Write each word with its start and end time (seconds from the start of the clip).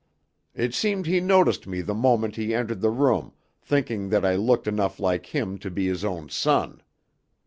"It 0.55 0.73
seemed 0.73 1.05
he 1.05 1.19
noticed 1.19 1.67
me 1.67 1.81
the 1.81 1.93
moment 1.93 2.35
he 2.35 2.55
entered 2.55 2.81
the 2.81 2.89
room, 2.89 3.33
thinking 3.61 4.09
that 4.09 4.25
I 4.25 4.35
looked 4.35 4.65
enough 4.67 4.99
like 4.99 5.27
him 5.27 5.59
to 5.59 5.69
be 5.69 5.85
his 5.85 6.03
own 6.03 6.27
son. 6.29 6.81